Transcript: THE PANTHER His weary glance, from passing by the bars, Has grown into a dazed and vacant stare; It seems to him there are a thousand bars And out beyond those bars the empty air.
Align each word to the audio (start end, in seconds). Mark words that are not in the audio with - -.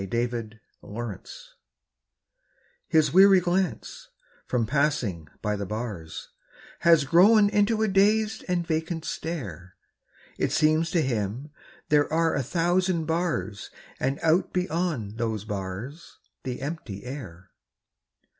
THE 0.01 0.07
PANTHER 0.09 1.21
His 2.87 3.13
weary 3.13 3.39
glance, 3.39 4.09
from 4.47 4.65
passing 4.65 5.27
by 5.43 5.55
the 5.55 5.67
bars, 5.67 6.29
Has 6.79 7.03
grown 7.05 7.49
into 7.51 7.83
a 7.83 7.87
dazed 7.87 8.43
and 8.47 8.65
vacant 8.65 9.05
stare; 9.05 9.75
It 10.39 10.51
seems 10.51 10.89
to 10.89 11.03
him 11.03 11.51
there 11.89 12.11
are 12.11 12.33
a 12.33 12.41
thousand 12.41 13.05
bars 13.05 13.69
And 13.99 14.17
out 14.23 14.51
beyond 14.53 15.19
those 15.19 15.45
bars 15.45 16.17
the 16.45 16.63
empty 16.63 17.03
air. 17.03 17.51